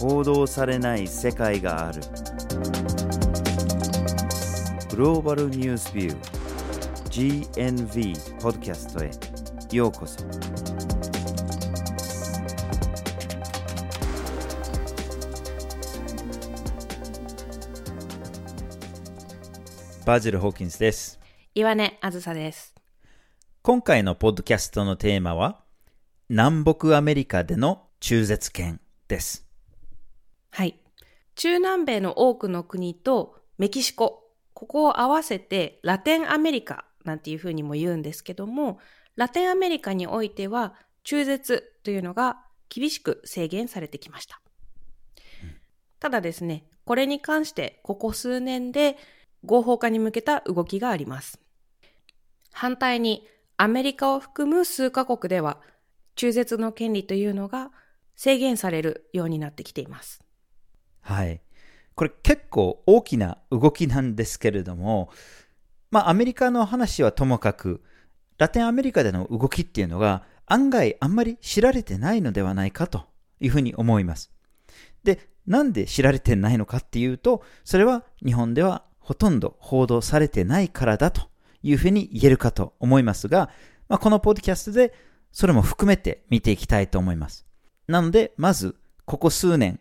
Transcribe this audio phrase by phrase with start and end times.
[0.00, 2.00] 報道されない世界がある。
[4.88, 9.10] グローバルニュースビュー GNV ポッドキャストへ。
[9.76, 10.24] ようこそ。
[20.06, 21.20] バジル・ホーキンスです。
[21.54, 22.74] 岩根あずさです。
[23.60, 25.60] 今回のポッドキャストのテーマは
[26.30, 29.49] 南北アメリカでの中絶権です
[30.50, 30.78] はい。
[31.36, 38.78] 中南米の多くの国とメキシコ、ここを合わせてラテンアメリカなんていうふうにも言うんですけども、
[39.16, 40.74] ラテンアメリカにおいては
[41.04, 44.40] 中絶というのが厳しく制限されてきました。
[45.98, 48.96] ただですね、これに関してここ数年で
[49.44, 51.40] 合法化に向けた動きがあります。
[52.52, 55.60] 反対にアメリカを含む数カ国では
[56.16, 57.70] 中絶の権利というのが
[58.16, 60.22] 制限されるようになってきています。
[61.00, 61.40] はい。
[61.94, 65.10] これ結構大きな動きなんですけれども、
[65.90, 67.82] まあアメリカの話はともかく、
[68.38, 73.04] ラテンアメリカでの動きっていうのが案外あんまり知られてないのではないかと
[73.38, 74.32] いうふうに思います。
[75.04, 81.28] で、なんで知られてないのかっていうと、それは日本ではほとんど報道されてないからだと
[81.62, 83.50] いうふうに言えるかと思いますが、
[83.88, 84.94] まあ、このポッドキャストで
[85.32, 87.46] それも含めて見ていきたいと思います。
[87.88, 89.80] なので、まず、ここ数年、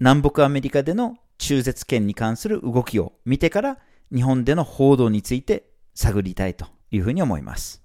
[0.00, 3.78] 南北アメリカでの中絶権に関する動きを見てから、
[4.14, 7.82] 日本での報道について探りたいというふうに思います。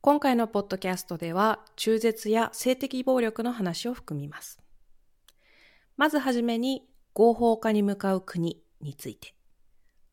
[0.00, 4.58] 今回のポッドキャストでは中絶や性的暴力の話を含みます。
[5.96, 9.34] まずはじめに合法化に向かう国について。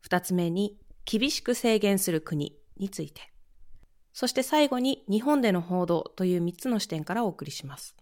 [0.02, 3.32] 二つ目に厳しく制限する国について。
[4.12, 7.96] そして最後に日本での報道という三つの視点からお送りします。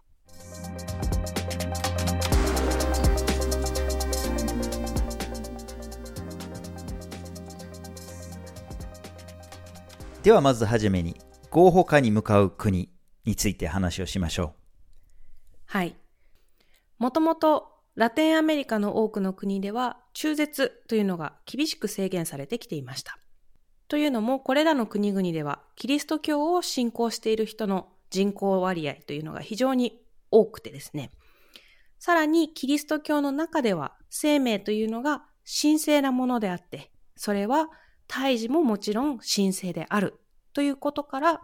[10.24, 11.20] ではまずはじめに、
[11.50, 12.88] 合法化に向かう国
[13.26, 14.52] について話をしましょう
[15.66, 15.94] はい。
[16.98, 23.18] もともとラテンアメリカの多くの国では中絶というのが厳しく制限されてきていました。
[23.86, 31.10] というのもこれらの国々ではキリスト教を信仰している人の人口割合というのが非常に多くてですね。
[31.98, 35.26] さらにキリスト教の中では生命というのが
[35.62, 37.68] 神聖なものであって、それは
[38.08, 40.14] 胎児ももちろん神聖である
[40.52, 41.42] ということから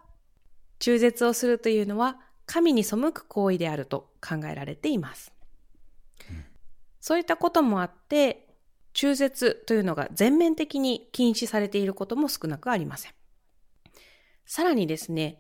[0.78, 5.32] 中絶をするというのは神に背く行為であると考えられています。
[7.00, 8.48] そういったこともあって、
[8.92, 13.12] 中絶というのが全面的に禁止されていることも少なくありません。
[14.44, 15.38] さらにですね、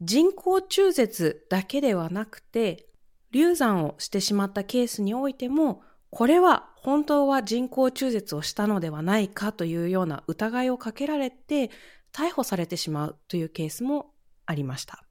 [0.00, 2.86] 人工中絶だけではなくて、
[3.30, 11.70] 流産をしてしまったケースにおいても、これは本当は人工中絶をしたのではないかというような疑いをかけられて、
[12.12, 14.12] 逮捕されてしまうというケースも
[14.46, 15.04] ありました。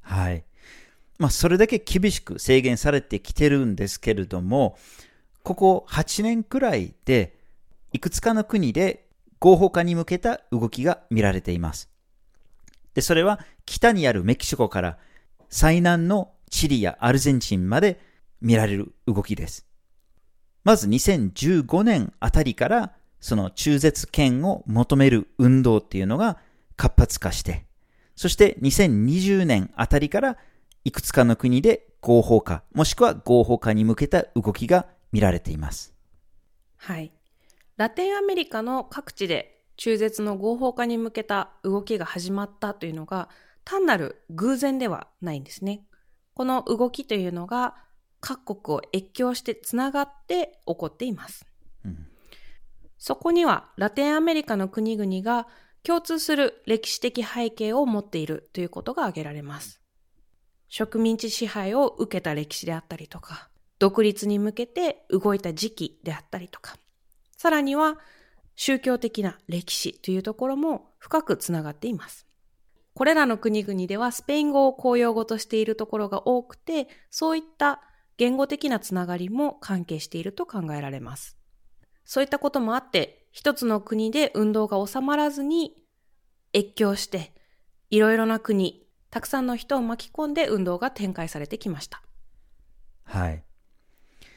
[0.00, 0.44] はい。
[1.18, 4.76] まあ、それだけ厳しく制限されてきてるんですけれども、
[5.42, 7.38] ここ8年くらいで、
[7.92, 9.06] いくつかの国で
[9.38, 11.88] 合法化に向けた動きが見られています。
[12.94, 14.98] で、それは北にあるメキシコから
[15.48, 18.00] 最南のチリやアルゼンチンまで
[18.40, 19.67] 見られる動きです。
[20.64, 26.38] まず2015年あたりからその中絶権を求める運動っていうのが
[26.76, 27.66] 活発化して、
[28.16, 30.36] そして2020年あたりから
[30.84, 35.94] いくつかの国で合法化、もしくは合法化に向けた動きが見られています。
[36.76, 37.12] はい。
[37.76, 43.28] ラテンアメリカの各地で中絶の合法化に向けた動きが始まったというのが
[43.64, 45.84] 単なる偶然ではないんですね。
[46.34, 47.76] この動きというのが
[48.20, 51.46] 各国を越境してつながって起こっています。
[51.84, 52.08] うん
[52.98, 55.46] そこにはラテンアメリカの国々が
[55.84, 59.80] 共通する歴史的背景を持っているということが挙げられます。
[60.68, 63.48] 植民地支配を受けた歴史であったりとか、
[63.78, 66.76] 独立に向けて動いた時期であったりとか、
[67.36, 67.98] さらには
[68.56, 72.26] 宗教的な歴史というところも深くつながっています。
[72.92, 77.80] これらの国々ではスペイン語を公用語としているところが多くて、そういった
[78.18, 81.38] 言語的なつながりも関係していると考えられます。
[82.04, 85.84] そういったこともあって、一つの国で運動が収まらずに
[86.54, 87.32] 越境して、
[87.90, 92.02] いろいろな国、たくさんの人を巻き込んで運動が展開されてきました。
[93.04, 93.44] はい。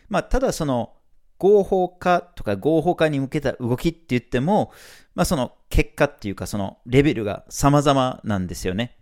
[0.09, 0.93] まあ、ただその、
[1.39, 4.71] 合法化とか合法化に向けた動きって言っても、
[5.15, 9.00] まあ、その結果っていうかそのレベルが様々なんですよね。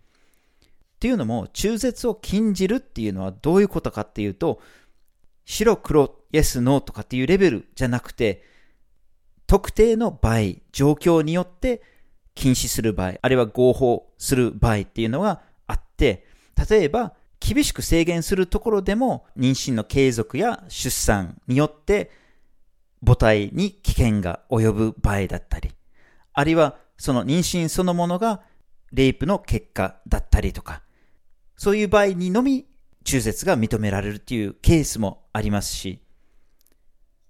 [0.99, 4.61] っていうのも、中絶を禁じるっていうのはどういうことかっていうと、
[5.45, 8.43] 白黒、イエス、ノーとかっていうレベルじゃなくて、
[9.47, 10.39] 特定の場合、
[10.73, 11.81] 状況によって
[12.35, 16.27] 禁止する場合、あるいは合法する場合っていうのがあって、
[16.69, 22.11] 例えば、厳しく制限するところでも、妊娠の継続や出産によって、
[23.05, 25.71] 母体に危険が及ぶ場合だったり、
[26.33, 28.41] あるいはその妊娠そのものが
[28.91, 30.83] レイプの結果だったりとか、
[31.59, 32.65] そういう場合にのみ
[33.03, 35.99] 中絶が認められるというケースもありますし、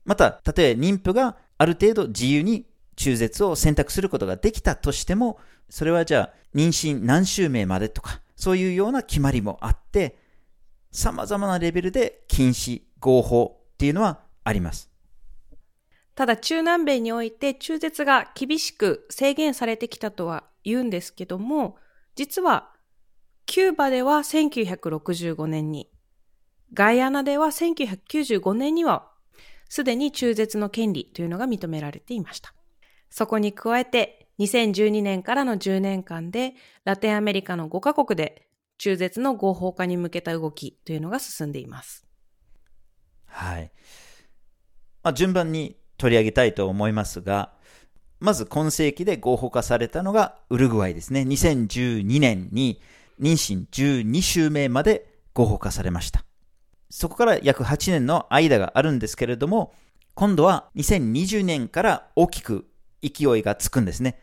[0.06, 10.20] また、たとえ妊婦がある程度自由に中絶を選択することができたとしても、それはじゃあ妊娠何週目までとか、そういうような決まりもあって、
[10.92, 14.92] 様々なレベルで禁止、合法っていうのはあります。
[16.14, 21.78] ただ中南米において中絶が厳しく制限されてきたとは言うんですけども、
[22.14, 22.70] 実は
[23.50, 25.90] キューバでは1965年に、
[26.72, 29.10] ガイアナでは1995年には
[29.70, 32.54] すでに中絶の権利というのが認められていました。
[33.10, 36.54] そこに加えて2012年からの10年間で
[36.86, 38.48] ラテンアメリカの5カ国で
[38.78, 42.06] 中絶の合法化に向けた動きというのが進んでいます。
[43.26, 43.72] はい。
[45.02, 47.56] まあ、順番に取り上げたいと思いますが、
[48.20, 51.22] まず今世紀で合法化されたのがウルグアイですね。
[51.22, 52.80] 2012年に
[53.20, 56.26] 妊娠12週目まで合法化されました。
[56.90, 59.74] そこから約8年の間があるんですけれども、
[60.16, 62.68] 今度は2020年から大きく
[63.02, 64.20] 勢いがつくんですね。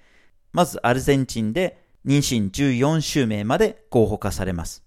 [0.53, 4.83] まずアルゼンチンで妊娠14週目まで合法化されます。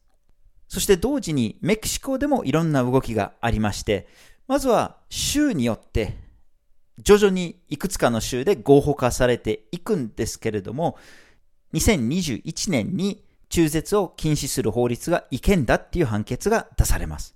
[0.68, 4.08] そして同時にメキシコでもいろんな動きがありまして、
[4.48, 6.18] まずは州によって
[7.02, 10.98] 徐々にいくつかの州で合法化されていくんですけれども、
[11.74, 17.36] 2021年に中絶を禁止する法律が違憲だっていう判決が出されます。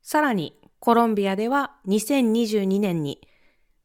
[0.00, 3.20] さらに、コロンビアでは2022年に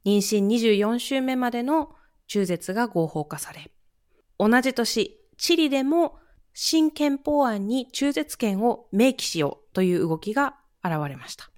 [0.05, 1.93] 妊娠24週目までの
[2.27, 3.71] 中絶が合法化され、
[4.39, 6.17] 同じ年、チリでも
[6.53, 11.51] 新憲法案に中絶権を明記しようという動きが現れました。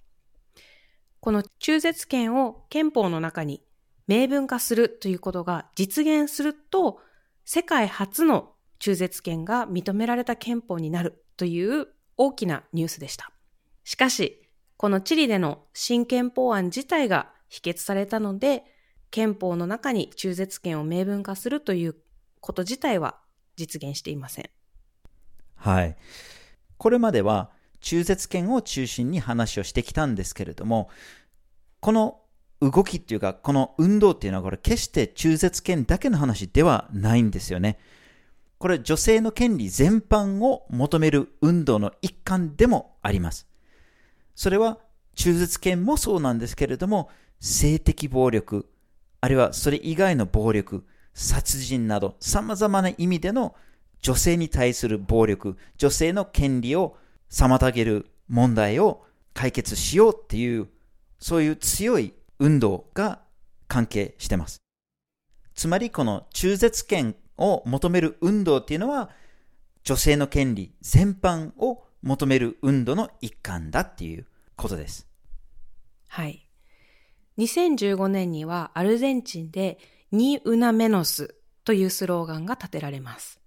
[1.22, 3.64] この中絶権を憲法の中に
[4.08, 7.00] 明文化するということが実現すると、
[7.46, 11.88] 世界初の中絶権が認められた憲法になるという
[12.18, 13.32] 大きなニュースでした。
[13.84, 14.42] しかし、
[14.78, 18.64] このチリでの新憲法案自体が否決されたので、
[19.12, 21.96] 憲法の中に中絶権を明文化するという
[22.40, 23.20] こと自体は
[23.56, 24.50] 実現していません。
[25.56, 25.98] はい。
[26.78, 30.90] これまでは中絶権を中心に話をしてきたんですけれども、
[31.80, 32.22] この
[32.62, 37.80] 動きっていうか、この運動っていうのはこれ決して中絶権だけの話ではないんですよね。
[38.60, 43.48] これは女性の権利全般を求める運動の一環でもあります。
[44.36, 44.80] それは
[45.16, 47.10] 中絶権もそうなんですけれども、
[47.40, 48.70] 性的暴力、
[49.22, 53.56] あるいはそれ以外の暴力、殺人など様々な意味での
[54.02, 56.98] 女性に対する暴力、女性の権利を
[57.32, 60.68] 妨げる問題を解決しようっていう、
[61.18, 63.22] そういう強い運動が
[63.70, 64.58] 関係してます。
[65.56, 69.10] つまりこの中絶権を求める運動っていうのは、
[69.84, 75.08] 女性の権利全般を求める運動の一環だっていうことです。
[76.08, 76.48] はい。
[77.38, 79.80] 2015年にはアルゼンチンで
[80.12, 83.40] ニウナメノスというスローガンが立てられます。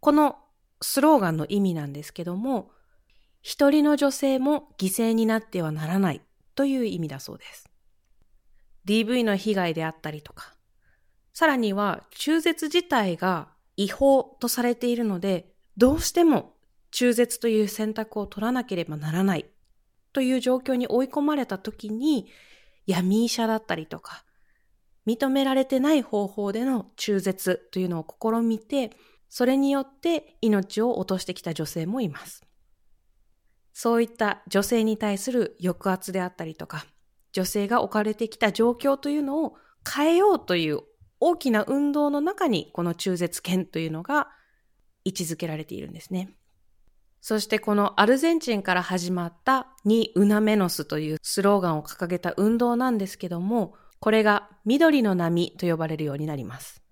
[0.00, 0.36] この
[0.80, 2.70] スローガンの意味なんですけども、
[3.42, 6.22] 一人の女性も犠牲になってはならない
[6.54, 7.70] という意味だそうです。
[8.86, 10.54] DV の被害であったりとか、
[11.32, 16.54] さらには中絶自体が違法とされているので、どうしても
[16.90, 19.46] 中絶という選択を取らなければならない
[20.12, 22.26] という状況に追い込まれた時に、
[22.86, 24.24] 闇医者だったりとか、
[25.06, 28.90] 認められてない方法での中絶というのを試みて、
[29.28, 32.44] それによって命を落としてきた女性もいます。
[33.72, 36.84] そういった女性に対する抑圧であったりとか、
[37.32, 39.54] 女性が置かれてきた状況というのを
[39.88, 40.80] 変えようという
[41.20, 44.28] 大きな運動の中にこの中絶権というのが
[45.04, 46.34] 位置づけられているんですね。
[47.20, 56.82] そしてこのアルゼンチンから始まったニ・ウナメノスというスローガンを掲げた運動なんですけども、これが緑の波と呼ばれるようになります。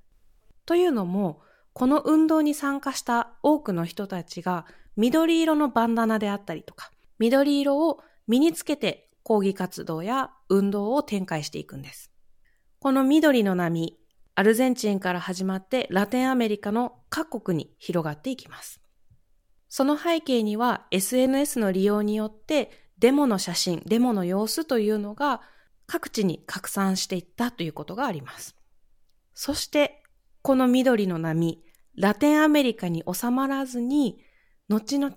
[0.67, 1.41] というのも、
[1.73, 4.67] この運動に参加した多くの人たちが
[4.97, 12.13] 緑色のバンダナであったりとか、緑色を身につけて抗議活動や運動を展開していくんです。
[12.81, 13.99] この緑の波、
[14.39, 18.81] アルゼンチンから始まってラテンアメリカの各国に広がっていきます。
[19.69, 25.41] その背景には SNS の利用によってデモの写真、デモの様子というのが
[25.89, 28.55] 各地に拡散していったということがあります。
[29.35, 30.05] そして、
[30.43, 31.61] この緑の波、
[31.97, 34.23] ラテンアメリカに収まらずに、
[34.69, 35.13] 後々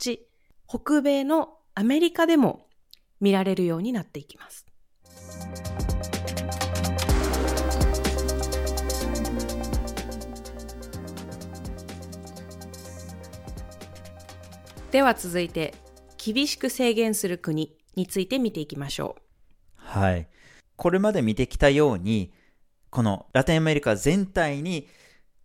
[0.67, 2.65] 北米のアメリカでも
[3.19, 4.65] 見られるようになっていきます。
[14.91, 15.73] では続いて、
[16.17, 19.21] 厳しく制限する国について見ていきましょう。
[19.77, 20.27] はい。
[20.75, 22.33] これまで見てきたように、
[22.89, 24.89] このラテンアメリカ全体に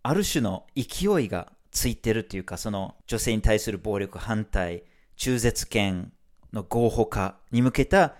[0.03, 4.83] ある種の勢いがついてるというか、その女性に対する暴力反対、
[5.15, 6.11] 中絶権
[6.51, 8.15] の合法化に向けた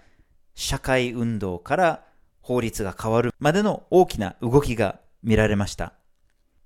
[0.56, 2.06] 社会運動から
[2.42, 5.92] 法律が変わるまでの大きな動きが見られました。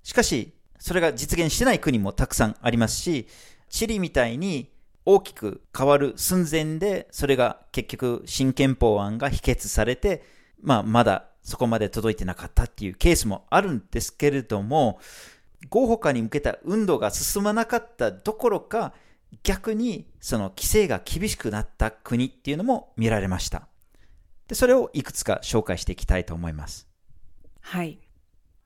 [0.04, 3.26] しかし、それが実現してない国もたくさんありますし、
[3.72, 4.70] チリみたいに
[5.06, 10.22] 大きく変わる寸前で、それが結局新憲法案が否決されて、
[10.60, 15.00] まあまだそこまで届いてなかったっていうケースもあるんですけれども、
[15.70, 18.92] 合法化に向けた運動が進まなかったどころか、
[19.42, 23.68] 逆にその規制が厳しくなった国っていうのも見られました。
[24.48, 26.86] で、それをいくつか紹介していきたいと思います。
[27.62, 27.98] はい。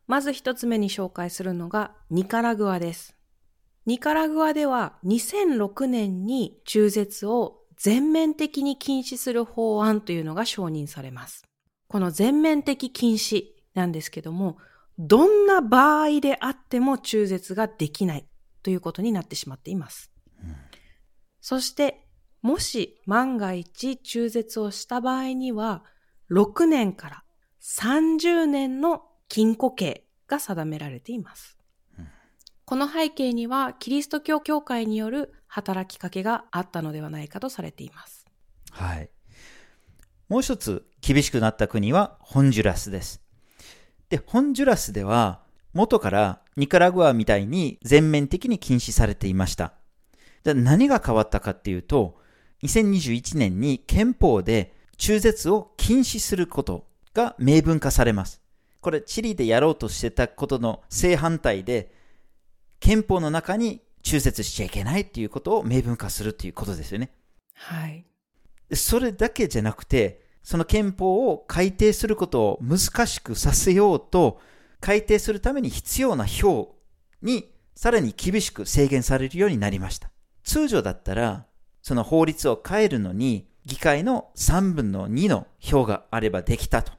[0.08, 3.15] まず一つ目に紹介するのがニカラグアです。
[3.86, 11.44] ニカラグアでは2006年に中絶を全面的に禁止する法案というのが承認されます。
[11.88, 14.58] この全面的禁止なんですけども、
[14.98, 18.26] どんな場合であっても中絶ができない
[18.62, 20.10] ということになってしまっています。
[21.40, 22.08] そして、
[22.42, 25.84] もし万が一中絶をした場合には、
[26.30, 27.24] 6年から
[27.62, 31.56] 30年の禁錮刑が定められています。
[32.66, 38.26] この背景にはキリスト教教会による働きかけがあったのではないかとされています。
[38.72, 39.08] はい。
[40.28, 43.22] もう一つ厳しくなった国はホンジュラスです。
[44.08, 45.42] で、ホンジュラスでは
[45.74, 49.74] 元からニカラグアみたいに全面的に禁止されていました。
[50.42, 52.18] で何が変わったかっていうと、
[52.64, 58.40] 2021年に憲法で中絶を禁止することが明文化されます。
[58.80, 61.94] これ、チリでやろうとしてたことの正反対で、
[62.86, 67.10] 憲法の中に中絶しちゃいけないっていうことを明文化するっていうことですよね。
[67.52, 68.06] はい。
[68.72, 74.40] それだけじゃなくて、その憲法を改定することを難しくさせようと、
[74.78, 76.76] 改定するために必要な票
[77.22, 80.12] にさらに厳しく制限されるようになりました。
[80.44, 81.46] 通常だったら、
[81.82, 86.92] その法律を変えるのに、議会の3分の2の票があればできたと。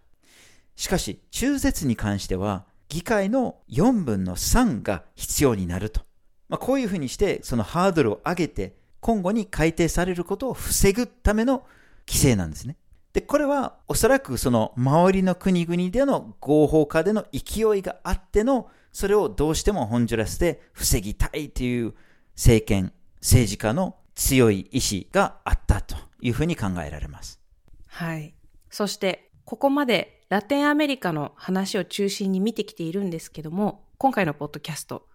[0.75, 6.01] しかし、中絶に関しては、議会の4分の3が必要になると。
[6.49, 11.65] まあ、こういうふうにして、そのハードルを上げて、今後に改定されることを防ぐための
[12.07, 12.77] 規制なんですね。
[13.13, 21.93] で、これはおそらくその周りの国々での合法化での勢いがあっての、それをどうしてもホンジュラスで防ぎたいという
[22.35, 27.39] 政権、政治家の強い意志があったというふうに考えられます。
[27.87, 28.33] はい。
[28.69, 35.07] そして、ここまでラテンアメリカの話を中心に見てきているんですけども、今回のポッドキャスト、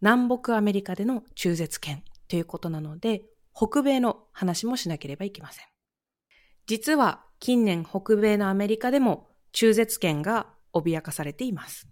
[0.00, 5.66] 南北アメリカでの中絶権ということなので、北米の話もしなければいけません。
[6.66, 11.88] 実は近年北米のアメリカでも中絶権が脅かされています。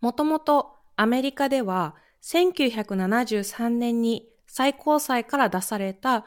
[0.00, 6.26] もともとアメリカでは1973年に最高裁から出された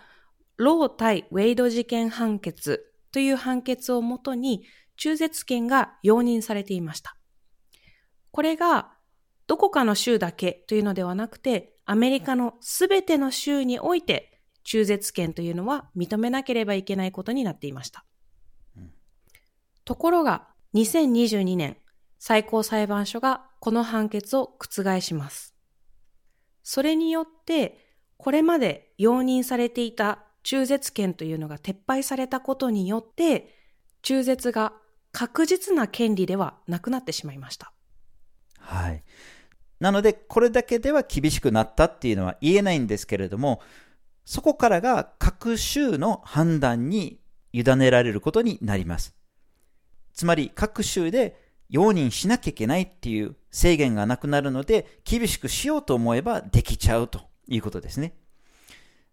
[0.57, 4.63] ロー対ウェイド事件判決という判決をもとに
[4.97, 7.17] 中絶権が容認されていました。
[8.31, 8.93] これが
[9.47, 18.05] どこかの州だけというのではなくて、アメリカのすべての州において中絶権というのは認めなければいけないことになっていました。
[18.75, 18.91] うん、
[19.85, 21.77] ところが、2022年、
[22.19, 25.55] 最高裁判所がこの判決を覆します。
[26.63, 27.79] それによって、
[28.17, 33.53] これまで容認されていた中絶権というのが撤廃されたことによって、
[34.01, 34.73] 中絶が
[35.15, 37.71] 確実な権利ではなくなってしまいました。
[38.59, 39.01] はい。
[39.79, 43.61] なので、これだけでは厳しくなったっていうのは言えないんですけれども、
[44.25, 47.21] そこからが各州の判断に
[47.53, 49.15] 委ねられることになります。
[50.13, 58.17] つまり、各州で容認しなきゃいけないっていう制限がなくなるので、厳しくしようと思えばできちゃうということですね。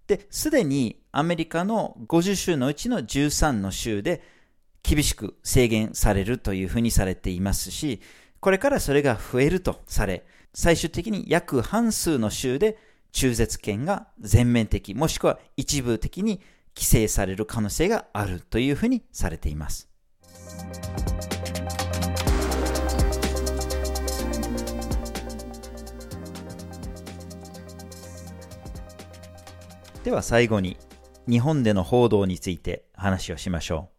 [0.08, 4.41] で、すでにアメリカの50州のうちの13の州で
[4.82, 8.00] 厳しく制限されるというふうにされていますし、
[8.40, 12.76] これからそれが増えるとされ、最終的に約半数の州で
[13.12, 16.40] 中絶権が全面的、もしくは一部的に
[16.74, 19.88] 規制される可能性があるというふうにされています。
[30.02, 30.76] では最後に
[31.28, 33.91] 日本での報道について話をしましょう。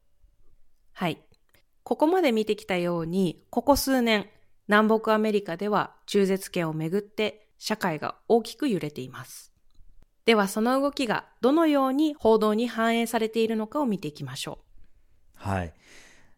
[1.93, 4.27] ここまで見てきたように、ここ数年、
[4.67, 9.53] 南北アメリカでは中絶権をめぐって社会が大きく揺れています。
[10.25, 15.47] ではその動きがどのように報道に反映されているのかを見ていきましょう。
[15.47, 15.73] はい。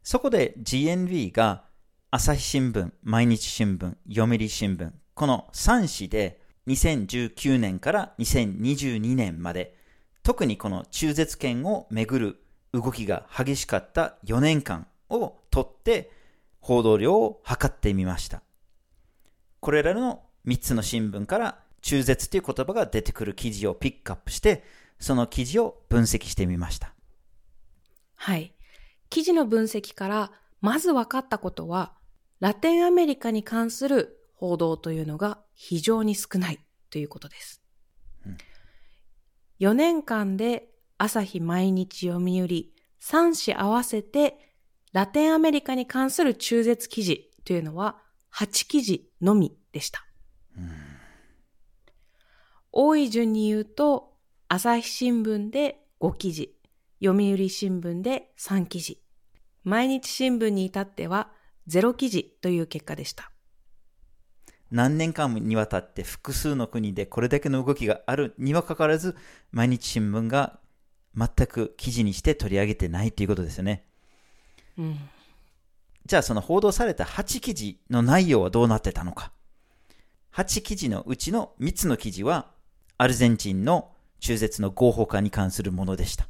[0.03, 1.63] そこで GNV が
[2.11, 9.77] 朝日新聞、毎日新聞、読売新聞、この3紙で2019年から2022年まで、
[10.21, 12.41] 特にこの中絶権をめぐる
[12.73, 16.11] 動きが激しかった4年間をとって
[16.59, 18.41] 報道量を測ってみました。
[19.61, 24.65] これらの3つの新聞から中絶という言葉が出てくる記事をピックアップして、
[24.99, 26.93] その記事を分析してみました。
[28.15, 28.53] はい。
[29.09, 31.93] 記事の分析からまず分かったことは、
[32.41, 36.59] ラテンアメリカに関する報道というのが非常に少ない
[36.89, 37.61] ということです。
[38.25, 38.37] うん、
[39.61, 42.27] 4年間で朝日毎日読売
[42.99, 44.54] 3紙合わせて
[44.95, 47.97] ラテンアメリカに関する中絶記事というのは
[48.33, 50.05] 8記事のみでした。
[50.57, 50.69] うん、
[52.71, 54.13] 多い順に言うと、
[54.47, 56.55] 朝日新聞で5記事、
[57.03, 59.01] 読売新聞で3記事、
[59.65, 61.29] 毎日新聞に至っては
[61.67, 63.29] 0記事という結果でした。
[64.71, 69.17] 何年間にわたって複数の国でこれだけの動きがあるにはかかわらず、
[69.51, 70.61] 毎日新聞が
[71.17, 73.89] 全く記事にして取り上げてないということですよね。
[74.77, 79.31] じゃあその報道された8記事の内容はどうなってたのか。
[80.33, 82.51] 8記事のうちの3つの記事は、
[82.97, 86.27] アルゼンチンの中絶の合法化に関するものでした。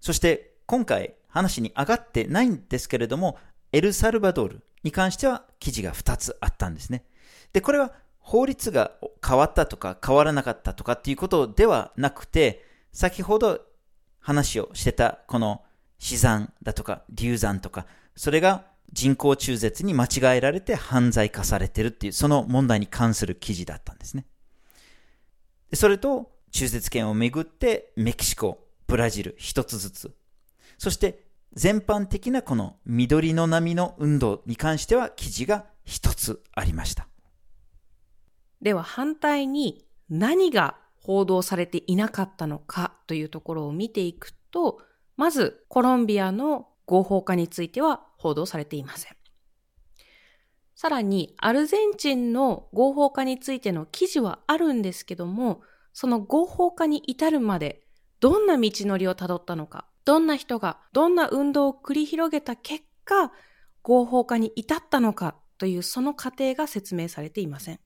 [0.00, 3.38] そして今回話に上がってないんですけれども、
[3.72, 7.04] エルサルバドルに関しては記事が2つあったんですね。
[7.52, 8.92] で、これは法律が
[9.26, 13.60] 変わったとか変わらなかったとかっていうことではなくて、先ほど
[14.20, 15.62] 話をしてたこの
[15.98, 24.24] 死産だとか流産とか、それが人工中絶に間違えられて犯罪化されてるっていう、その問題に関する記事だったんですね。
[25.74, 30.16] それと、中絶権をめぐってメキシコ、ブラジル一つずつ。
[30.78, 37.08] そして全般的なこの緑の波の運動に関しては記事が一つありました。
[38.62, 44.80] では反対に何が報道されていなかったのかというところを見ていくと、
[45.18, 49.16] まずコロンビアの合法化については報道されていません。
[50.76, 55.60] さらにアルゼンチンの合法化についての記事はあるんですけども、
[55.92, 57.82] その合法化に至るまで
[58.20, 63.32] どんな道のりをたどったのか、どんな人がどんな運動を繰り広げた結果、
[63.82, 67.80] 合法化に至ったのかというその過程が説明されていません。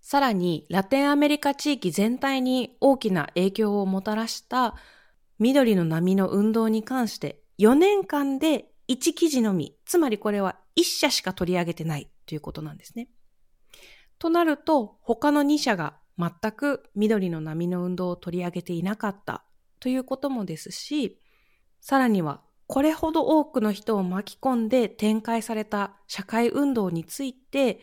[0.00, 4.74] さらに、ラテンアメリカ地域全体に大きな影響をもたらした
[5.38, 13.08] 緑の波の運動に関して4年間で1記事のみ、つまりこれは1社しか取り上げてないということなんですね。
[14.18, 19.44] となると、他の2社が全く緑の波の運動を取り上げていなかった
[19.78, 21.18] ということもですし、
[21.80, 27.80] さらにはこれほど多くの人を巻き込んで展開された社会運動について、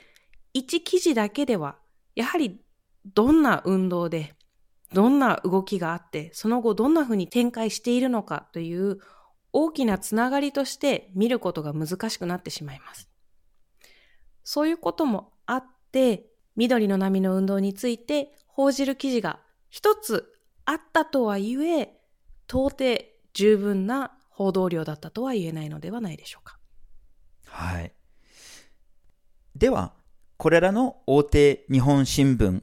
[0.53, 1.77] 1記事だけでは
[2.15, 2.59] やはり
[3.13, 4.33] どんな運動で、
[4.95, 8.99] どんな動きがあって、その後どんな風に展開しているのかという
[9.51, 13.10] 大きなつながりとして見ることが難しくなってしまいます。
[14.45, 21.99] そういうこともあって、緑の波の運動について報じる記事が一つあったとはいえ、
[22.47, 23.03] 到底
[23.34, 26.58] 十分な報道量だったとは言えないのではないでしょうか。
[27.47, 27.91] はい。
[29.58, 29.93] では、
[30.38, 32.62] これらの大手日本新聞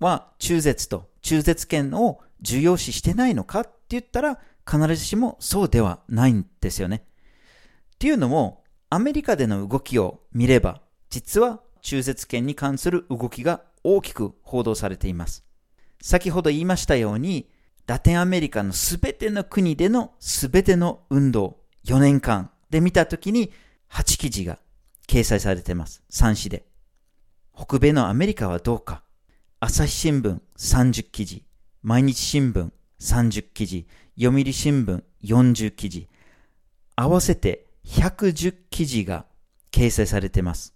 [0.00, 7.04] は中絶と中絶権を重要視してないのかって言ったら必ずしもそうではないんですよね。
[7.96, 15.44] っていうのもアメリカでの動きを見れば実は中絶権に関する動きが大きく報道されています。
[16.00, 17.50] 先ほど言いましたように
[17.86, 23.52] ラテンアメリカのすべての国でのすべての運動4年間で見たときに
[23.90, 24.58] 8記事が
[25.06, 26.02] 掲載されています。
[26.10, 26.64] 3紙で。
[27.54, 29.02] 北米のアメリカはどうか
[29.60, 31.44] 朝日新聞30記事、
[31.82, 36.08] 毎日新聞30記事、読売新聞40記事、
[36.94, 39.26] 合わせて110記事が
[39.72, 40.74] 掲載されています。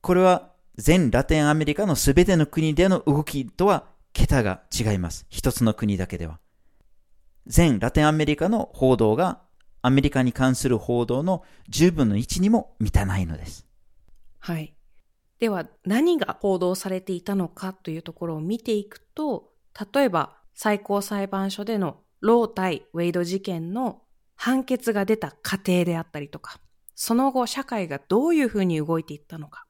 [0.00, 5.26] これは全ラテンアメリカのすべての国での動きとは桁が違います。
[5.28, 6.40] 一つの国だけでは。
[7.46, 9.42] 全ラテンアメリカの報道が
[9.82, 13.66] アメリカに関する報道の10分の1にも満たないのです。
[14.38, 14.73] はい。
[15.44, 19.50] では何が報道されていたのかというところを見ていくと、
[19.92, 24.00] 例えば最高裁判所でのロー対ウェイド事件の
[24.36, 26.60] 判決が出た過程であったりとか、
[26.94, 29.66] その後社会がどういうふうに動いていったのか、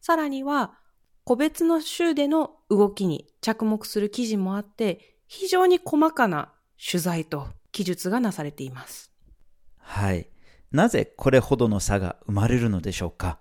[0.00, 0.78] さらには
[1.24, 9.12] 個別の州での動きに着目する記事もあって、非常に細かな取材と記述がなされています。
[9.76, 10.30] はい。
[10.72, 13.38] なぜこれほどの差が生まれるのでしょうか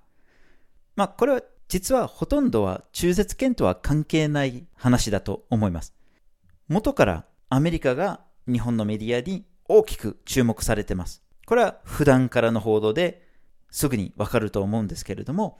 [1.00, 5.93] まあ、これは実はほとんどは中絶権とは関係ない話だと思います。
[6.67, 11.21] 元からアメリカが日本のメディアに大きく注目されてます。
[11.45, 13.23] これは普段からの報道で
[13.69, 15.60] すぐにわかると思うんですけれども、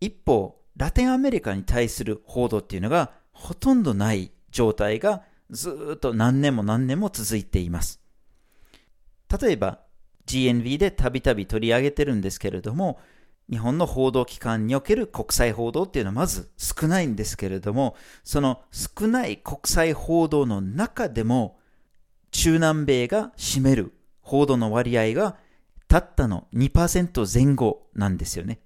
[0.00, 8.00] 一方、ラテンアメリカに対する報道っていうのがほとんどない状態がずっと何年も何年も続いています。
[9.40, 9.80] 例えば
[10.26, 12.98] GNV でたびたび取り上げてるんですけれども、
[13.50, 21.58] 日本の報道機関における国際報道っていうのはまず少ないんですけれども、その少ない国際報道の中でも、
[22.32, 25.36] 中南米が占める報道の割合が
[25.88, 28.58] たったの2%前後なんですよね。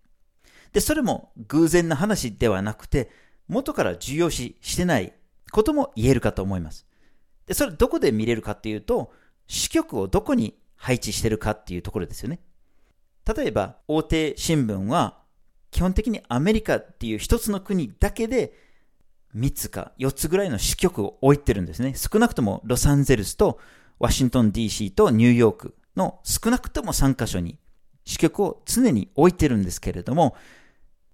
[0.73, 3.11] で、それも偶然な話ではなくて、
[3.49, 5.13] 元から重要視してない
[5.51, 6.87] ことも言えるかと思います。
[7.47, 9.13] で、それどこで見れるかっていうと、
[9.47, 12.41] 支局をどこに配置してるかっていうところですよね。
[13.27, 15.21] 例えば、大手新聞は、
[15.71, 18.53] 基本的にアメリカっていう一つの国だけで、
[19.37, 21.95] 3つか4つぐらいの支局を置いてるんですね。
[21.95, 23.61] 少なくともロサンゼルスと
[23.99, 27.59] ワシントン DC とニューヨークの少なくとも3カ所に
[28.05, 30.37] 支局を常に置いてるんですけれども、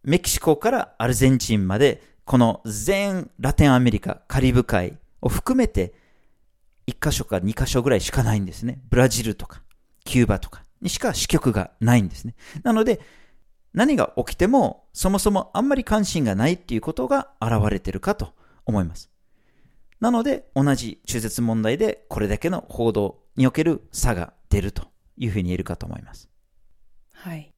[0.02, 5.94] メキシコからアルゼンチンまで、この全ラテンアメリカ、カリブ海を含めて、
[6.86, 8.80] 1カ所か2カ所ぐらいしかないんですね。
[8.88, 9.62] ブラジルとか、
[10.04, 12.34] キューバとかにしか支局がないんですね。
[12.62, 13.00] なので、
[13.72, 18.32] 何が起きても、そもそもあんまり関心がないっていうことが現れてるかと
[18.64, 19.10] 思います。
[20.00, 26.28] なので、同じ中絶問題でこれだけの報道における差が出るというふうに言えるかと思います。
[27.12, 27.52] はい。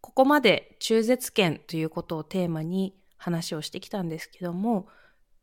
[0.00, 4.88] ここまで中絶権ということをテーマに話をしてきたんですけども、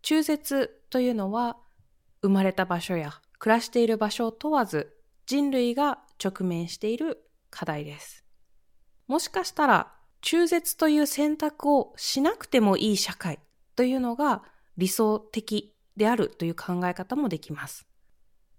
[0.01, 1.57] 中絶というのは
[2.21, 8.23] 生まれた場所や暮らしている場所を問わず人類が直面している課題です。
[9.07, 13.39] もしかしたら中絶という選択をしなくてもいい社会
[13.75, 14.43] というのが
[14.77, 17.85] 理想的であるという考え方もできます。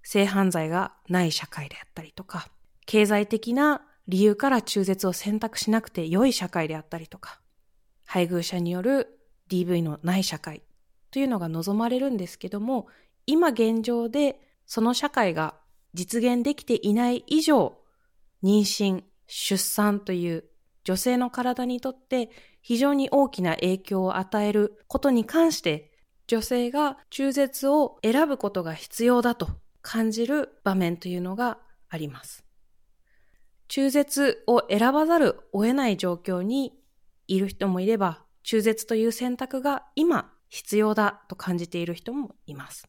[0.02, 2.48] 性犯罪がない社会であったりとか、
[2.86, 7.40] 経済的な理由から中絶を選択しなくて良い社会であったりとか、
[8.04, 9.18] 配偶者による
[9.50, 10.62] DV のない社会
[11.10, 12.86] というのが望まれるんですけども、
[13.26, 15.54] 今現状でその社会が
[15.94, 17.78] 実現できていない以上、
[18.42, 20.44] 妊娠、出産という
[20.82, 22.30] 女性の体にとって
[22.60, 25.90] 非常に大きな影響を与えることに関して、
[26.26, 29.48] 女性が中絶を選ぶことが必要だと
[29.82, 32.44] 感じる場面というのがあります。
[33.68, 36.74] 中絶を選ばざるを得ない状況に
[37.28, 42.88] いる人もいれば、中絶という選択が今必要だと感じている人もいます。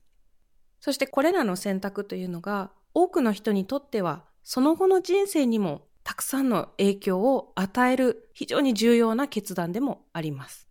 [0.79, 10.67] そしてこれらの選択というのが多くの人にとってはその後の人生にもたくさんの影響を与える非常に重要な決断でもあります。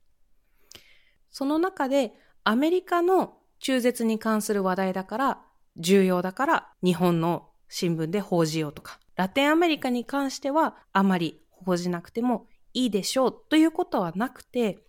[1.31, 5.43] その中でアメリカの中絶に関する話題だから
[5.77, 14.81] 重要だから日本の新聞で報じようとかラテンアメリカに関してはあまり報じなくてもいいでしょうということはなくて、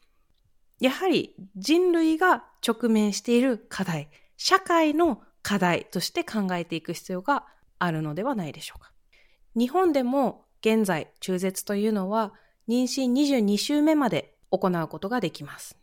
[0.79, 7.45] やはり人類が直面している課題、社会の課題として考えていく必要が
[7.77, 8.91] あるのではないでしょうか。
[9.55, 12.33] 日本でも現在中絶というのは
[12.67, 15.77] 妊娠22週目まで行うことができます。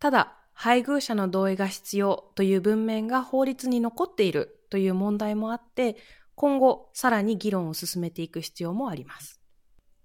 [0.00, 5.96] ただ、配偶者の同意が必要という文面が法律に残っているという問題もあって、
[6.34, 9.40] 今後さらに議論を進めていく必要もあります。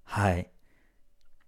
[0.04, 0.52] はい。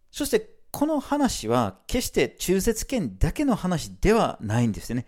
[0.09, 5.05] そしてこの話は決して中絶権だけの話ではないんですよね。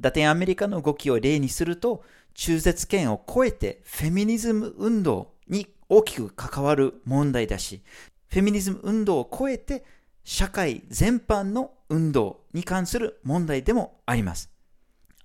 [0.00, 2.02] ラテンアメリカの動きを例にすると、
[2.34, 7.82] 中絶権を超えてフェミニズム運動に大きく関わる問題だし、
[8.28, 9.84] フェミニズム運動を超えて
[10.24, 14.50] 社会全般の運動に関する問題でもあります。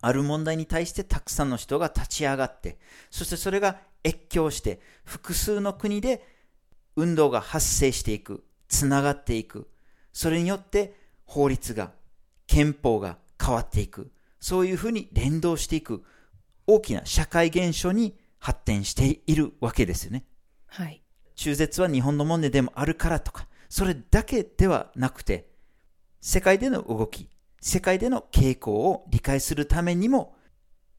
[0.02, 2.78] ある問題に対してたくさんの人が立ち上がって、
[3.10, 6.24] そしてそれが越境して、複数の国で
[6.96, 9.68] 運動が発生していく、つながっていく。
[10.14, 11.92] それによって法律が、
[12.48, 14.12] 憲法が変わっていく。
[14.45, 16.03] そういうふうに連動していく。
[16.67, 20.23] 大きな社会現象に発展しているわけですよね。
[20.67, 21.01] はい。
[21.34, 25.47] 中絶は日本の問題でもあるからとか、それだけではなくて、
[26.21, 27.27] 世界での動き、
[27.60, 30.36] 世界での傾向を理解するためにも、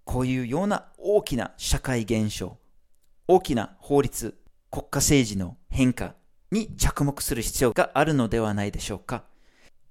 [0.02, 2.59] こういうような大きな社会現象、
[3.28, 4.37] 大きな法律、
[4.72, 6.16] 国家政治の変化
[6.50, 9.22] に着目する必要があるのではないでしょうか。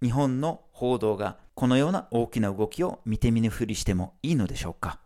[0.03, 4.99] 日本の報道がこのような大きな動きを見て見ぬふりしてもいいのでしょうか？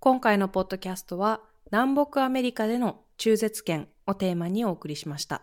[0.00, 1.40] 今回のポッドキャストは、
[1.70, 5.42] 南北アメリカでの中絶権をテーマにお送りしました。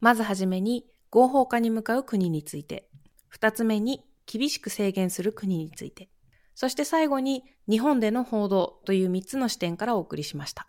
[0.00, 2.90] まずはじめに合法化に向かう国について、
[3.28, 6.10] 二つ目に厳しく制限する国について、
[6.54, 10.68] そして最後に日本での報道という三つの視点からお送りしました。